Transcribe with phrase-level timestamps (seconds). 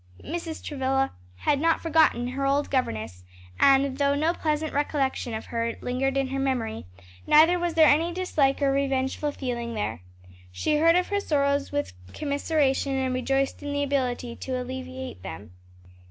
[0.23, 0.63] Mrs.
[0.63, 3.23] Travilla had not forgotten her old governess,
[3.59, 6.87] and though no pleasant recollection of her lingered in her memory,
[7.27, 10.01] neither was there any dislike or revengeful feeling there.
[10.51, 15.51] She heard of her sorrows with commiseration and rejoiced in the ability to alleviate them.